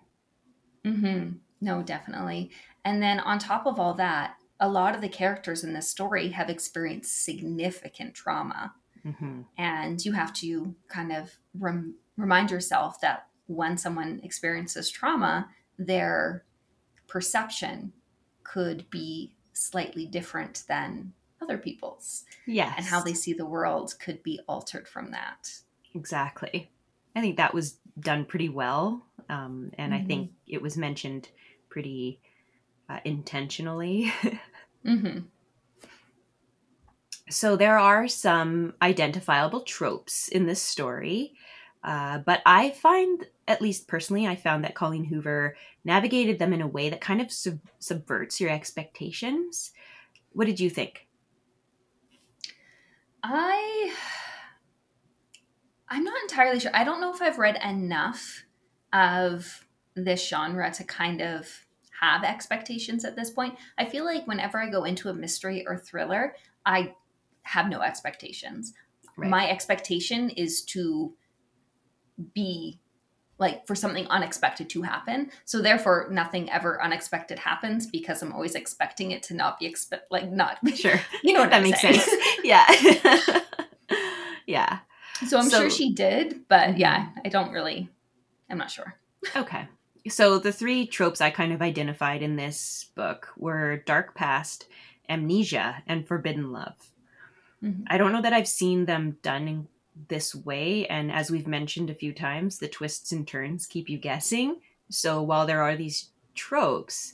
Mm-hmm. 0.86 1.38
No, 1.60 1.84
definitely. 1.84 2.52
And 2.86 3.02
then 3.02 3.20
on 3.20 3.40
top 3.40 3.66
of 3.66 3.80
all 3.80 3.94
that, 3.96 4.36
a 4.60 4.70
lot 4.70 4.96
of 4.96 5.02
the 5.02 5.10
characters 5.10 5.64
in 5.64 5.74
this 5.74 5.90
story 5.90 6.30
have 6.30 6.50
experienced 6.50 7.24
significant 7.24 8.14
trauma. 8.14 8.74
Mm-hmm. 9.06 9.42
And 9.58 10.04
you 10.04 10.14
have 10.14 10.34
to 10.36 10.76
kind 10.88 11.12
of 11.12 11.38
rem- 11.58 11.96
remind 12.16 12.52
yourself 12.52 13.00
that 13.02 13.28
when 13.48 13.78
someone 13.78 14.20
experiences 14.24 14.90
trauma, 14.90 15.50
their 15.78 16.44
perception 17.08 17.94
could 18.44 18.90
be 18.90 19.34
slightly 19.54 20.06
different 20.06 20.64
than 20.68 21.14
other 21.42 21.58
people's. 21.58 22.26
Yes. 22.46 22.74
And 22.78 22.86
how 22.86 23.02
they 23.02 23.14
see 23.14 23.34
the 23.34 23.46
world 23.46 23.94
could 24.00 24.24
be 24.24 24.40
altered 24.48 24.88
from 24.88 25.12
that. 25.12 25.52
Exactly. 25.94 26.72
I 27.16 27.22
think 27.22 27.38
that 27.38 27.54
was 27.54 27.78
done 28.00 28.26
pretty 28.26 28.50
well. 28.50 29.06
Um, 29.30 29.72
and 29.78 29.94
mm-hmm. 29.94 30.04
I 30.04 30.08
think 30.08 30.32
it 30.48 30.62
was 30.62 30.78
mentioned 30.78 31.30
pretty 31.70 32.20
uh, 32.90 33.00
intentionally. 33.04 34.14
mm-hmm. 34.86 35.20
So 37.30 37.58
there 37.58 37.78
are 37.78 38.08
some 38.08 38.74
identifiable 38.82 39.62
tropes 39.62 40.30
in 40.30 40.46
this 40.46 40.62
story. 40.62 41.34
Uh, 41.88 42.18
but 42.18 42.42
I 42.46 42.72
find, 42.72 43.26
at 43.48 43.62
least 43.62 43.88
personally, 43.88 44.28
I 44.28 44.36
found 44.36 44.66
that 44.66 44.76
Colleen 44.76 45.06
Hoover 45.06 45.56
navigated 45.86 46.38
them 46.38 46.52
in 46.52 46.62
a 46.62 46.68
way 46.68 46.90
that 46.90 47.00
kind 47.00 47.22
of 47.22 47.32
sub- 47.32 47.62
subverts 47.80 48.42
your 48.42 48.50
expectations. 48.50 49.72
What 50.34 50.48
did 50.48 50.60
you 50.60 50.70
think? 50.70 51.08
I 53.24 53.94
I'm 55.88 56.04
not 56.04 56.22
entirely 56.24 56.60
sure. 56.60 56.72
I 56.74 56.84
don't 56.84 57.00
know 57.00 57.14
if 57.14 57.22
I've 57.22 57.40
read 57.40 57.58
enough 57.64 58.44
of 58.92 59.66
this 59.96 60.28
genre 60.28 60.70
to 60.72 60.84
kind 60.84 61.22
of 61.22 61.48
have 62.02 62.26
expectations 62.26 63.06
at 63.06 63.16
this 63.16 63.30
point. 63.30 63.56
I 63.78 63.86
feel 63.86 64.04
like 64.04 64.28
whenever 64.28 64.60
I 64.60 64.70
go 64.70 64.84
into 64.84 65.08
a 65.08 65.14
mystery 65.14 65.66
or 65.66 65.78
thriller, 65.78 66.36
I 66.66 66.96
have 67.44 67.70
no 67.70 67.80
expectations. 67.80 68.74
Right. 69.16 69.30
My 69.30 69.50
expectation 69.50 70.30
is 70.32 70.64
to 70.66 71.14
be 72.34 72.80
like 73.40 73.68
for 73.68 73.76
something 73.76 74.08
unexpected 74.08 74.70
to 74.72 74.82
happen. 74.82 75.32
So 75.46 75.62
therefore 75.62 76.08
nothing 76.12 76.50
ever 76.50 76.82
unexpected 76.82 77.40
happens 77.40 77.88
because 77.88 78.22
I'm 78.22 78.34
always 78.34 78.56
expecting 78.56 79.12
it 79.12 79.24
to 79.24 79.34
not 79.34 79.60
be 79.60 79.66
expect 79.66 80.12
like 80.12 80.32
not 80.32 80.58
sure. 80.76 81.00
You 81.24 81.34
know 81.34 81.42
what 81.42 81.52
that 81.52 81.58
I'm 81.58 81.64
makes 81.64 81.82
saying. 81.82 82.00
sense. 82.00 82.24
yeah. 82.44 83.42
yeah. 84.48 84.80
So 85.28 85.38
I'm 85.38 85.50
so, 85.50 85.62
sure 85.62 85.70
she 85.70 85.94
did, 85.94 86.48
but 86.48 86.78
yeah, 86.78 87.06
mm-hmm. 87.06 87.20
I 87.26 87.30
don't 87.30 87.52
really 87.52 87.90
I'm 88.50 88.58
not 88.58 88.72
sure. 88.72 88.96
Okay. 89.36 89.68
So 90.10 90.40
the 90.40 90.54
three 90.54 90.88
tropes 90.88 91.22
I 91.22 91.32
kind 91.32 91.52
of 91.52 91.62
identified 91.62 92.22
in 92.22 92.38
this 92.38 92.90
book 92.96 93.30
were 93.36 93.84
dark 93.86 94.16
past, 94.16 94.68
amnesia, 95.10 95.84
and 95.86 96.08
forbidden 96.08 96.52
love. 96.52 96.76
Mm-hmm. 97.62 97.84
I 97.88 97.98
don't 97.98 98.14
know 98.14 98.22
that 98.22 98.34
I've 98.34 98.48
seen 98.48 98.86
them 98.86 99.18
done 99.22 99.48
in 99.48 99.68
this 100.08 100.34
way. 100.36 100.88
And 100.88 101.12
as 101.12 101.32
we've 101.32 101.48
mentioned 101.48 101.90
a 101.90 101.96
few 101.96 102.14
times, 102.14 102.60
the 102.60 102.68
twists 102.68 103.12
and 103.12 103.28
turns 103.28 103.66
keep 103.66 103.90
you 103.90 103.98
guessing. 103.98 104.58
So 104.90 105.22
while 105.22 105.46
there 105.46 105.62
are 105.62 105.76
these 105.76 106.10
tropes, 106.36 107.14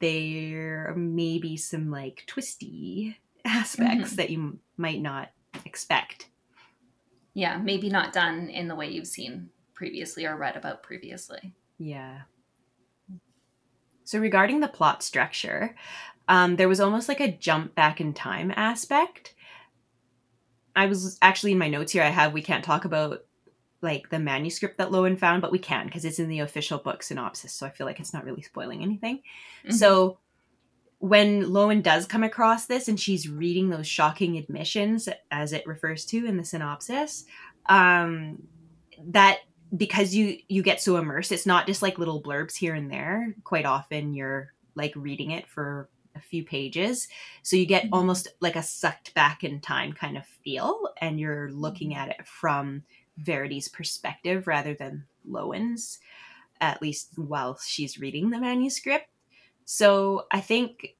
there 0.00 0.94
may 0.96 1.38
be 1.38 1.56
some 1.56 1.90
like 1.90 2.24
twisty 2.26 3.18
aspects 3.44 4.08
mm-hmm. 4.08 4.16
that 4.16 4.30
you 4.30 4.58
might 4.76 5.00
not 5.00 5.30
expect. 5.64 6.28
Yeah, 7.34 7.58
maybe 7.58 7.90
not 7.90 8.12
done 8.12 8.48
in 8.48 8.68
the 8.68 8.74
way 8.74 8.88
you've 8.88 9.06
seen 9.06 9.50
previously 9.74 10.24
or 10.24 10.36
read 10.36 10.56
about 10.56 10.82
previously. 10.82 11.52
Yeah. 11.78 12.22
So 14.04 14.18
regarding 14.18 14.60
the 14.60 14.68
plot 14.68 15.02
structure, 15.02 15.76
um, 16.28 16.56
there 16.56 16.68
was 16.68 16.80
almost 16.80 17.08
like 17.08 17.20
a 17.20 17.30
jump 17.30 17.74
back 17.74 18.00
in 18.00 18.14
time 18.14 18.52
aspect 18.56 19.34
I 20.76 20.86
was 20.86 21.18
actually 21.22 21.52
in 21.52 21.58
my 21.58 21.68
notes 21.68 21.92
here. 21.92 22.02
I 22.02 22.10
have 22.10 22.32
we 22.32 22.42
can't 22.42 22.64
talk 22.64 22.84
about 22.84 23.24
like 23.82 24.10
the 24.10 24.18
manuscript 24.18 24.78
that 24.78 24.90
Lowen 24.90 25.18
found, 25.18 25.42
but 25.42 25.52
we 25.52 25.58
can 25.58 25.86
because 25.86 26.04
it's 26.04 26.18
in 26.18 26.28
the 26.28 26.40
official 26.40 26.78
book 26.78 27.02
synopsis. 27.02 27.52
So 27.52 27.66
I 27.66 27.70
feel 27.70 27.86
like 27.86 27.98
it's 27.98 28.12
not 28.12 28.24
really 28.24 28.42
spoiling 28.42 28.82
anything. 28.82 29.16
Mm-hmm. 29.64 29.72
So 29.72 30.18
when 30.98 31.44
Lowen 31.44 31.82
does 31.82 32.06
come 32.06 32.22
across 32.22 32.66
this 32.66 32.88
and 32.88 32.98
she's 32.98 33.28
reading 33.28 33.68
those 33.68 33.86
shocking 33.86 34.36
admissions, 34.36 35.08
as 35.30 35.52
it 35.52 35.66
refers 35.66 36.04
to 36.06 36.26
in 36.26 36.36
the 36.36 36.44
synopsis, 36.44 37.24
um, 37.68 38.42
that 39.08 39.40
because 39.76 40.14
you 40.14 40.38
you 40.48 40.62
get 40.62 40.80
so 40.80 40.96
immersed, 40.96 41.32
it's 41.32 41.46
not 41.46 41.66
just 41.66 41.82
like 41.82 41.98
little 41.98 42.22
blurbs 42.22 42.56
here 42.56 42.74
and 42.74 42.90
there. 42.90 43.34
Quite 43.44 43.66
often, 43.66 44.14
you're 44.14 44.52
like 44.74 44.92
reading 44.94 45.30
it 45.30 45.48
for 45.48 45.88
a 46.16 46.20
few 46.20 46.44
pages. 46.44 47.08
So 47.42 47.56
you 47.56 47.66
get 47.66 47.84
mm-hmm. 47.84 47.94
almost 47.94 48.28
like 48.40 48.56
a 48.56 48.62
sucked 48.62 49.14
back 49.14 49.44
in 49.44 49.60
time 49.60 49.92
kind 49.92 50.16
of 50.16 50.26
feel, 50.26 50.90
and 51.00 51.20
you're 51.20 51.50
looking 51.50 51.90
mm-hmm. 51.90 52.00
at 52.00 52.08
it 52.20 52.26
from 52.26 52.82
Verity's 53.18 53.68
perspective 53.68 54.46
rather 54.46 54.74
than 54.74 55.04
Lowen's, 55.24 55.98
at 56.60 56.82
least 56.82 57.12
while 57.16 57.58
she's 57.64 57.98
reading 57.98 58.30
the 58.30 58.40
manuscript. 58.40 59.08
So 59.64 60.26
I 60.30 60.40
think 60.40 60.94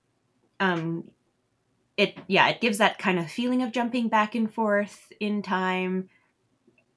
um, 0.60 1.10
it, 1.96 2.16
yeah, 2.26 2.48
it 2.48 2.60
gives 2.60 2.78
that 2.78 2.98
kind 2.98 3.18
of 3.18 3.30
feeling 3.30 3.62
of 3.62 3.72
jumping 3.72 4.08
back 4.08 4.34
and 4.34 4.52
forth 4.52 5.12
in 5.20 5.42
time. 5.42 6.08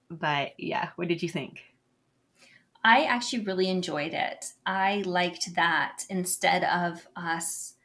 But 0.09 0.53
yeah, 0.57 0.89
what 0.95 1.07
did 1.07 1.21
you 1.21 1.29
think? 1.29 1.61
I 2.83 3.03
actually 3.03 3.43
really 3.43 3.69
enjoyed 3.69 4.13
it. 4.13 4.53
I 4.65 5.03
liked 5.05 5.55
that 5.55 6.05
instead 6.09 6.63
of 6.63 7.07
us 7.15 7.75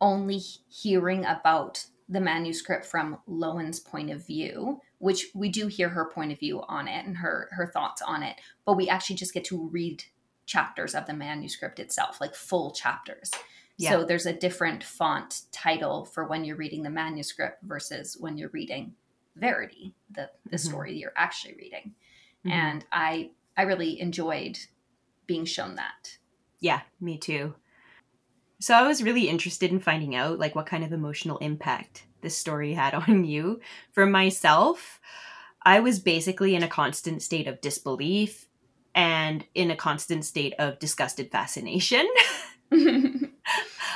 only 0.00 0.40
hearing 0.68 1.24
about 1.24 1.86
the 2.08 2.20
manuscript 2.20 2.86
from 2.86 3.18
Lowen's 3.26 3.80
point 3.80 4.10
of 4.10 4.24
view, 4.24 4.80
which 4.98 5.26
we 5.34 5.48
do 5.48 5.66
hear 5.66 5.88
her 5.88 6.10
point 6.10 6.32
of 6.32 6.38
view 6.38 6.62
on 6.68 6.88
it 6.88 7.04
and 7.04 7.16
her 7.16 7.48
her 7.52 7.66
thoughts 7.66 8.02
on 8.02 8.22
it, 8.22 8.36
but 8.64 8.76
we 8.76 8.88
actually 8.88 9.16
just 9.16 9.34
get 9.34 9.44
to 9.44 9.68
read 9.68 10.04
chapters 10.46 10.94
of 10.94 11.06
the 11.06 11.14
manuscript 11.14 11.80
itself, 11.80 12.20
like 12.20 12.34
full 12.34 12.70
chapters. 12.70 13.32
Yeah. 13.78 13.90
So 13.90 14.04
there's 14.04 14.26
a 14.26 14.32
different 14.32 14.84
font 14.84 15.42
title 15.52 16.04
for 16.04 16.26
when 16.26 16.44
you're 16.44 16.56
reading 16.56 16.82
the 16.82 16.90
manuscript 16.90 17.62
versus 17.62 18.16
when 18.18 18.38
you're 18.38 18.50
reading 18.50 18.94
Verity, 19.34 19.94
the 20.10 20.30
the 20.44 20.56
mm-hmm. 20.56 20.68
story 20.68 20.98
you're 20.98 21.12
actually 21.16 21.54
reading. 21.54 21.94
Mm-hmm. 22.46 22.52
And 22.52 22.84
I 22.90 23.30
I 23.56 23.62
really 23.62 24.00
enjoyed 24.00 24.58
being 25.26 25.44
shown 25.44 25.74
that. 25.74 26.18
Yeah, 26.60 26.82
me 27.00 27.18
too. 27.18 27.54
So 28.60 28.74
I 28.74 28.86
was 28.86 29.02
really 29.02 29.28
interested 29.28 29.70
in 29.70 29.80
finding 29.80 30.14
out 30.14 30.38
like 30.38 30.54
what 30.54 30.66
kind 30.66 30.84
of 30.84 30.92
emotional 30.92 31.38
impact 31.38 32.04
this 32.22 32.36
story 32.36 32.74
had 32.74 32.94
on 33.08 33.24
you. 33.24 33.60
For 33.92 34.06
myself, 34.06 35.00
I 35.62 35.80
was 35.80 35.98
basically 35.98 36.54
in 36.54 36.62
a 36.62 36.68
constant 36.68 37.22
state 37.22 37.46
of 37.46 37.60
disbelief 37.60 38.46
and 38.94 39.44
in 39.54 39.70
a 39.70 39.76
constant 39.76 40.24
state 40.24 40.54
of 40.58 40.78
disgusted 40.78 41.30
fascination. 41.30 42.08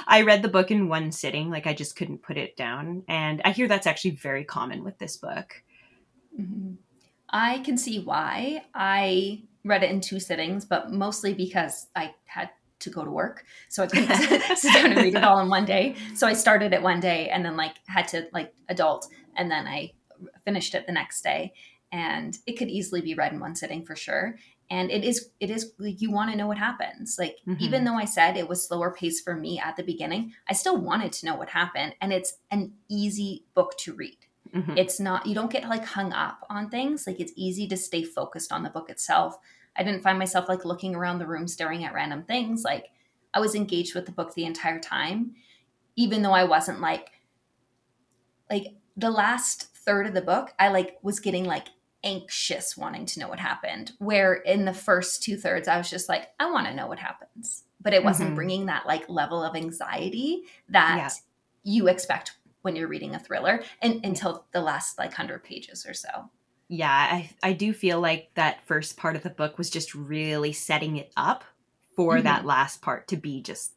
I 0.06 0.22
read 0.22 0.42
the 0.42 0.48
book 0.48 0.70
in 0.70 0.88
one 0.88 1.12
sitting, 1.12 1.50
like 1.50 1.66
I 1.66 1.72
just 1.72 1.96
couldn't 1.96 2.22
put 2.22 2.36
it 2.36 2.56
down. 2.56 3.04
And 3.08 3.40
I 3.44 3.52
hear 3.52 3.68
that's 3.68 3.86
actually 3.86 4.12
very 4.12 4.44
common 4.44 4.84
with 4.84 4.98
this 4.98 5.16
book. 5.16 5.62
Mm-hmm. 6.38 6.74
I 7.30 7.60
can 7.60 7.78
see 7.78 8.00
why. 8.00 8.64
I 8.74 9.42
read 9.64 9.84
it 9.84 9.90
in 9.90 10.00
two 10.00 10.20
sittings, 10.20 10.64
but 10.64 10.90
mostly 10.90 11.32
because 11.32 11.86
I 11.94 12.14
had 12.26 12.50
to 12.80 12.90
go 12.90 13.04
to 13.04 13.10
work. 13.10 13.44
So 13.68 13.82
I 13.82 13.86
couldn't 13.88 14.16
sit 14.56 14.72
down 14.74 14.92
and 14.92 14.96
read 14.96 15.14
it 15.14 15.24
all 15.24 15.40
in 15.40 15.48
one 15.48 15.64
day. 15.64 15.96
So 16.14 16.26
I 16.26 16.32
started 16.32 16.72
it 16.72 16.82
one 16.82 17.00
day 17.00 17.28
and 17.28 17.44
then 17.44 17.56
like 17.56 17.76
had 17.86 18.08
to 18.08 18.28
like 18.32 18.52
adult 18.68 19.08
and 19.36 19.50
then 19.50 19.66
I 19.66 19.92
finished 20.44 20.74
it 20.74 20.86
the 20.86 20.92
next 20.92 21.22
day. 21.22 21.52
And 21.92 22.38
it 22.46 22.52
could 22.56 22.68
easily 22.68 23.00
be 23.00 23.14
read 23.14 23.32
in 23.32 23.40
one 23.40 23.56
sitting 23.56 23.84
for 23.84 23.96
sure. 23.96 24.36
And 24.70 24.90
it 24.92 25.02
is 25.02 25.30
it 25.40 25.50
is 25.50 25.72
like 25.78 26.00
you 26.00 26.12
want 26.12 26.30
to 26.30 26.36
know 26.36 26.46
what 26.46 26.58
happens. 26.58 27.16
Like 27.18 27.36
mm-hmm. 27.46 27.62
even 27.62 27.84
though 27.84 27.96
I 27.96 28.04
said 28.04 28.36
it 28.36 28.48
was 28.48 28.66
slower 28.66 28.92
pace 28.92 29.20
for 29.20 29.34
me 29.34 29.58
at 29.58 29.76
the 29.76 29.82
beginning, 29.82 30.32
I 30.48 30.52
still 30.52 30.76
wanted 30.76 31.12
to 31.14 31.26
know 31.26 31.34
what 31.34 31.48
happened. 31.48 31.96
And 32.00 32.12
it's 32.12 32.34
an 32.52 32.74
easy 32.88 33.46
book 33.54 33.76
to 33.78 33.94
read. 33.94 34.18
Mm-hmm. 34.54 34.78
It's 34.78 35.00
not 35.00 35.26
you 35.26 35.34
don't 35.34 35.50
get 35.50 35.68
like 35.68 35.84
hung 35.84 36.12
up 36.12 36.46
on 36.48 36.70
things. 36.70 37.06
Like 37.08 37.18
it's 37.18 37.32
easy 37.34 37.66
to 37.68 37.76
stay 37.76 38.04
focused 38.04 38.52
on 38.52 38.62
the 38.62 38.70
book 38.70 38.90
itself 38.90 39.36
I 39.76 39.82
didn't 39.82 40.02
find 40.02 40.18
myself 40.18 40.48
like 40.48 40.64
looking 40.64 40.94
around 40.94 41.18
the 41.18 41.26
room 41.26 41.46
staring 41.48 41.84
at 41.84 41.94
random 41.94 42.24
things. 42.24 42.64
Like 42.64 42.90
I 43.32 43.40
was 43.40 43.54
engaged 43.54 43.94
with 43.94 44.06
the 44.06 44.12
book 44.12 44.34
the 44.34 44.44
entire 44.44 44.80
time, 44.80 45.34
even 45.96 46.22
though 46.22 46.32
I 46.32 46.44
wasn't 46.44 46.80
like 46.80 47.10
like 48.50 48.74
the 48.96 49.10
last 49.10 49.74
third 49.74 50.06
of 50.06 50.14
the 50.14 50.22
book, 50.22 50.52
I 50.58 50.68
like 50.68 50.98
was 51.02 51.20
getting 51.20 51.44
like 51.44 51.68
anxious 52.02 52.76
wanting 52.76 53.06
to 53.06 53.20
know 53.20 53.28
what 53.28 53.38
happened. 53.38 53.92
Where 53.98 54.34
in 54.34 54.64
the 54.64 54.74
first 54.74 55.22
two 55.22 55.36
thirds, 55.36 55.68
I 55.68 55.78
was 55.78 55.90
just 55.90 56.08
like, 56.08 56.30
I 56.38 56.50
want 56.50 56.66
to 56.66 56.74
know 56.74 56.86
what 56.86 56.98
happens. 56.98 57.64
But 57.80 57.94
it 57.94 58.04
wasn't 58.04 58.30
mm-hmm. 58.30 58.36
bringing 58.36 58.66
that 58.66 58.86
like 58.86 59.08
level 59.08 59.42
of 59.42 59.56
anxiety 59.56 60.42
that 60.68 60.96
yeah. 60.98 61.10
you 61.62 61.88
expect 61.88 62.36
when 62.62 62.76
you're 62.76 62.88
reading 62.88 63.14
a 63.14 63.18
thriller 63.18 63.62
and 63.80 64.04
until 64.04 64.44
the 64.52 64.60
last 64.60 64.98
like 64.98 65.10
100 65.10 65.42
pages 65.42 65.86
or 65.86 65.94
so. 65.94 66.30
Yeah, 66.72 66.88
I, 66.88 67.30
I 67.42 67.52
do 67.52 67.72
feel 67.72 68.00
like 68.00 68.30
that 68.34 68.64
first 68.64 68.96
part 68.96 69.16
of 69.16 69.24
the 69.24 69.30
book 69.30 69.58
was 69.58 69.70
just 69.70 69.92
really 69.92 70.52
setting 70.52 70.96
it 70.96 71.12
up 71.16 71.42
for 71.96 72.14
mm-hmm. 72.14 72.24
that 72.24 72.46
last 72.46 72.80
part 72.80 73.08
to 73.08 73.16
be 73.16 73.42
just 73.42 73.72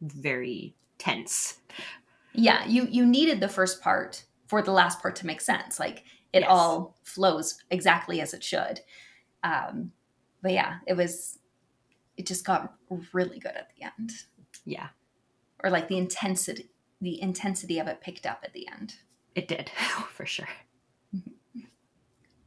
very 0.00 0.74
tense. 0.98 1.58
Yeah, 2.32 2.66
you 2.66 2.88
you 2.90 3.06
needed 3.06 3.38
the 3.38 3.48
first 3.48 3.80
part 3.80 4.24
for 4.48 4.60
the 4.60 4.72
last 4.72 5.00
part 5.00 5.14
to 5.16 5.26
make 5.26 5.40
sense. 5.40 5.78
Like 5.78 6.02
it 6.32 6.40
yes. 6.40 6.48
all 6.50 6.96
flows 7.04 7.62
exactly 7.70 8.20
as 8.20 8.34
it 8.34 8.42
should. 8.42 8.80
Um, 9.44 9.92
but 10.42 10.50
yeah, 10.50 10.78
it 10.86 10.94
was, 10.94 11.38
it 12.16 12.26
just 12.26 12.44
got 12.44 12.74
really 13.12 13.38
good 13.38 13.54
at 13.54 13.70
the 13.76 13.86
end. 13.86 14.12
Yeah. 14.64 14.88
Or 15.62 15.70
like 15.70 15.86
the 15.86 15.96
intensity, 15.96 16.70
the 17.00 17.22
intensity 17.22 17.78
of 17.78 17.86
it 17.86 18.00
picked 18.00 18.26
up 18.26 18.40
at 18.42 18.52
the 18.52 18.66
end. 18.68 18.96
It 19.36 19.46
did, 19.46 19.70
for 20.10 20.26
sure. 20.26 20.48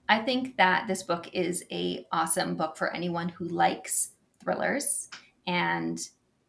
I 0.10 0.18
think 0.20 0.58
that 0.58 0.88
this 0.88 1.04
book 1.04 1.30
is 1.34 1.64
a 1.72 2.06
awesome 2.12 2.56
book 2.56 2.76
for 2.76 2.92
anyone 2.92 3.30
who 3.30 3.46
likes 3.46 4.10
thrillers 4.42 5.08
and 5.46 6.00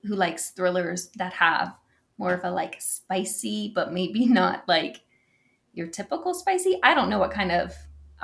who 0.02 0.14
likes 0.14 0.50
thrillers 0.50 1.10
that 1.16 1.34
have 1.34 1.76
more 2.16 2.32
of 2.32 2.42
a 2.42 2.50
like 2.50 2.80
spicy 2.80 3.70
but 3.74 3.92
maybe 3.92 4.24
not 4.40 4.66
like 4.66 5.02
your 5.74 5.86
typical 5.86 6.32
spicy. 6.32 6.80
I 6.82 6.94
don't 6.94 7.10
know 7.10 7.18
what 7.18 7.30
kind 7.30 7.52
of 7.52 7.74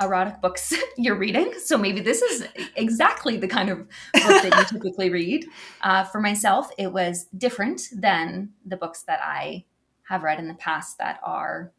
erotic 0.01 0.41
books 0.41 0.73
you're 0.97 1.15
reading. 1.15 1.53
So 1.63 1.77
maybe 1.77 2.01
this 2.01 2.23
is 2.23 2.47
exactly 2.75 3.37
the 3.37 3.47
kind 3.47 3.69
of 3.69 3.77
book 3.77 4.43
that 4.43 4.55
you 4.57 4.65
typically 4.79 5.11
read. 5.11 5.45
Uh, 5.81 6.03
for 6.03 6.19
myself, 6.19 6.71
it 6.79 6.91
was 6.91 7.25
different 7.37 7.81
than 7.93 8.53
the 8.65 8.75
books 8.75 9.03
that 9.03 9.19
I 9.23 9.65
have 10.09 10.23
read 10.23 10.39
in 10.39 10.47
the 10.47 10.55
past 10.55 10.97
that 10.97 11.19
are 11.23 11.71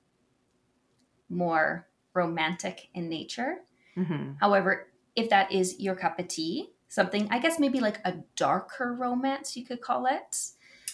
more 1.29 1.88
romantic 2.19 2.89
in 2.95 3.09
nature. 3.09 3.57
Mm-hmm. 3.97 4.33
However, 4.41 4.89
if 5.17 5.31
that 5.31 5.51
is 5.53 5.79
your 5.79 5.95
cup 5.95 6.19
of 6.19 6.29
tea, 6.29 6.71
something, 6.89 7.29
I 7.31 7.39
guess 7.39 7.59
maybe 7.59 7.81
like 7.81 7.99
a 8.05 8.15
darker 8.37 8.95
romance, 8.95 9.57
you 9.57 9.65
could 9.65 9.81
call 9.81 10.07
it, 10.07 10.37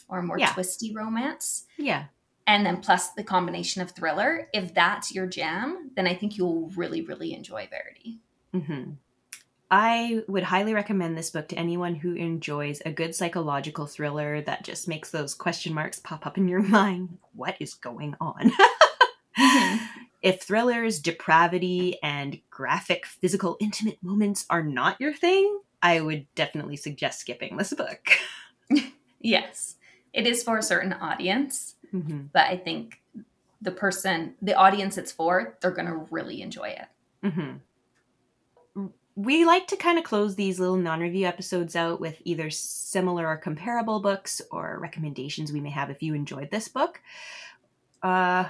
or 0.08 0.22
more 0.22 0.38
yeah. 0.38 0.52
twisty 0.52 0.94
romance. 0.94 1.64
Yeah 1.76 2.04
and 2.46 2.64
then 2.64 2.80
plus 2.80 3.10
the 3.10 3.24
combination 3.24 3.82
of 3.82 3.90
thriller 3.90 4.48
if 4.52 4.74
that's 4.74 5.14
your 5.14 5.26
jam 5.26 5.90
then 5.96 6.06
i 6.06 6.14
think 6.14 6.36
you'll 6.36 6.70
really 6.76 7.02
really 7.02 7.34
enjoy 7.34 7.68
verity 7.70 8.20
mm-hmm. 8.54 8.92
i 9.70 10.22
would 10.28 10.42
highly 10.42 10.74
recommend 10.74 11.16
this 11.16 11.30
book 11.30 11.48
to 11.48 11.56
anyone 11.56 11.94
who 11.94 12.14
enjoys 12.14 12.82
a 12.84 12.92
good 12.92 13.14
psychological 13.14 13.86
thriller 13.86 14.40
that 14.42 14.64
just 14.64 14.88
makes 14.88 15.10
those 15.10 15.34
question 15.34 15.72
marks 15.72 15.98
pop 15.98 16.26
up 16.26 16.36
in 16.36 16.48
your 16.48 16.62
mind 16.62 17.16
what 17.34 17.56
is 17.60 17.74
going 17.74 18.14
on 18.20 18.50
mm-hmm. 19.38 19.84
If 20.24 20.42
thrillers 20.42 20.98
depravity 20.98 21.96
and 22.02 22.40
graphic 22.50 23.06
physical 23.06 23.56
intimate 23.60 24.02
moments 24.02 24.44
are 24.50 24.62
not 24.62 25.00
your 25.00 25.14
thing 25.14 25.60
i 25.82 26.00
would 26.00 26.26
definitely 26.34 26.76
suggest 26.76 27.20
skipping 27.20 27.56
this 27.56 27.72
book 27.72 28.08
yes 29.20 29.76
it 30.12 30.26
is 30.26 30.42
for 30.42 30.58
a 30.58 30.62
certain 30.62 30.92
audience 30.94 31.74
Mm-hmm. 31.94 32.22
But 32.32 32.46
I 32.46 32.56
think 32.56 33.00
the 33.62 33.70
person, 33.70 34.34
the 34.42 34.54
audience 34.54 34.98
it's 34.98 35.12
for, 35.12 35.56
they're 35.60 35.70
going 35.70 35.88
to 35.88 36.06
really 36.10 36.42
enjoy 36.42 36.76
it. 36.76 36.86
Mm-hmm. 37.22 38.86
We 39.16 39.44
like 39.44 39.68
to 39.68 39.76
kind 39.76 39.96
of 39.96 40.04
close 40.04 40.34
these 40.34 40.58
little 40.58 40.76
non 40.76 41.00
review 41.00 41.26
episodes 41.26 41.76
out 41.76 42.00
with 42.00 42.20
either 42.24 42.50
similar 42.50 43.28
or 43.28 43.36
comparable 43.36 44.00
books 44.00 44.42
or 44.50 44.78
recommendations 44.80 45.52
we 45.52 45.60
may 45.60 45.70
have 45.70 45.88
if 45.88 46.02
you 46.02 46.14
enjoyed 46.14 46.50
this 46.50 46.66
book. 46.66 47.00
Uh, 48.02 48.46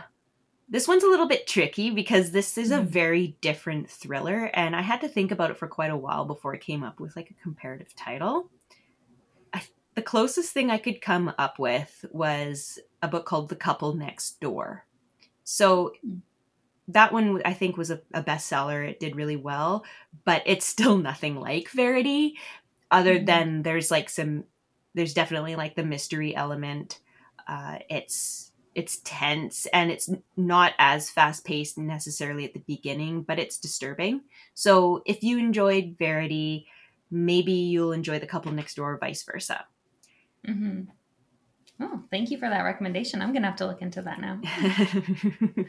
this 0.69 0.89
one's 0.89 1.05
a 1.05 1.09
little 1.09 1.29
bit 1.29 1.47
tricky 1.47 1.91
because 1.91 2.31
this 2.31 2.57
is 2.57 2.71
a 2.71 2.79
mm-hmm. 2.79 2.89
very 2.89 3.37
different 3.41 3.91
thriller, 3.91 4.51
and 4.55 4.75
I 4.75 4.83
had 4.83 5.01
to 5.03 5.09
think 5.09 5.31
about 5.31 5.51
it 5.51 5.59
for 5.59 5.69
quite 5.69 5.91
a 5.91 5.97
while 5.97 6.25
before 6.25 6.55
I 6.55 6.59
came 6.59 6.83
up 6.83 7.01
with 7.01 7.17
like 7.17 7.31
a 7.31 7.43
comparative 7.43 7.95
title 7.95 8.51
the 9.95 10.03
closest 10.03 10.53
thing 10.53 10.71
I 10.71 10.79
could 10.79 11.01
come 11.01 11.33
up 11.39 11.59
with 11.59 12.05
was 12.11 12.79
a 13.03 13.09
book 13.09 13.27
called 13.27 13.49
The 13.49 13.57
Couple 13.57 13.95
Next 13.95 14.41
Door. 14.41 14.87
So 15.45 15.93
that 16.89 17.13
one 17.13 17.41
I 17.45 17.53
think 17.53 17.77
was 17.77 17.91
a, 17.91 18.01
a 18.13 18.23
bestseller. 18.23 18.89
It 18.89 19.01
did 19.01 19.17
really 19.17 19.37
well, 19.37 19.85
but 20.25 20.43
it's 20.47 20.67
still 20.67 20.99
nothing 20.99 21.37
like 21.37 21.71
Verity, 21.71 22.37
other 22.91 23.17
mm-hmm. 23.17 23.25
than 23.25 23.63
there's 23.63 23.91
like 23.91 24.11
some, 24.11 24.45
there's 24.95 25.15
definitely 25.15 25.57
like 25.57 25.77
the 25.77 25.85
mystery 25.85 26.35
element. 26.35 27.01
Uh, 27.47 27.79
it's 27.89 28.51
it's 28.75 28.99
tense 29.05 29.67
and 29.67 29.91
it's 29.91 30.11
not 30.37 30.73
as 30.79 31.11
fast 31.11 31.45
paced 31.45 31.79
necessarily 31.79 32.45
at 32.45 32.55
the 32.55 32.65
beginning, 32.67 33.23
but 33.23 33.39
it's 33.39 33.59
disturbing. 33.59 34.23
So 34.55 35.03
if 35.07 35.23
you 35.23 35.39
enjoyed 35.39 35.97
Verity, 35.99 36.67
maybe 37.11 37.53
you'll 37.53 37.93
enjoy 37.93 38.19
The 38.19 38.27
Couple 38.27 38.53
Next 38.53 38.75
Door, 38.75 38.99
vice 38.99 39.23
versa. 39.23 39.67
Mm-hmm. 40.47 40.83
Oh, 41.81 42.03
thank 42.11 42.31
you 42.31 42.39
for 42.39 42.49
that 42.49 42.63
recommendation. 42.63 43.21
I'm 43.21 43.33
going 43.33 43.43
to 43.43 43.49
have 43.49 43.59
to 43.59 43.67
look 43.67 43.83
into 43.83 44.03
that 44.03 44.21
now. 44.21 44.41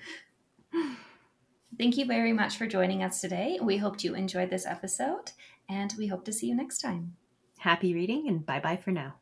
thank 1.78 1.98
you 1.98 2.06
very 2.06 2.34
much 2.34 2.58
for 2.58 2.68
joining 2.68 3.04
us 3.04 3.22
today. 3.22 3.60
We 3.62 3.78
hoped 3.78 4.04
you 4.04 4.14
enjoyed 4.14 4.50
this 4.52 4.66
episode, 4.66 5.32
and 5.68 5.94
we 5.98 6.08
hope 6.08 6.26
to 6.26 6.34
see 6.34 6.48
you 6.48 6.56
next 6.56 6.80
time. 6.80 7.16
Happy 7.58 7.94
reading, 7.96 8.28
and 8.28 8.46
bye 8.46 8.60
bye 8.60 8.78
for 8.78 8.92
now. 8.92 9.16